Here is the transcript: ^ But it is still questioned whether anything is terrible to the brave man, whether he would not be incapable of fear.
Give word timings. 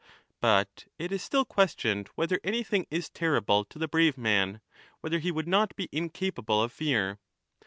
^ 0.01 0.03
But 0.39 0.87
it 0.97 1.11
is 1.11 1.21
still 1.21 1.45
questioned 1.45 2.09
whether 2.15 2.39
anything 2.43 2.87
is 2.89 3.07
terrible 3.07 3.63
to 3.65 3.77
the 3.77 3.87
brave 3.87 4.17
man, 4.17 4.59
whether 5.01 5.19
he 5.19 5.29
would 5.29 5.47
not 5.47 5.75
be 5.75 5.89
incapable 5.91 6.59
of 6.63 6.71
fear. 6.73 7.19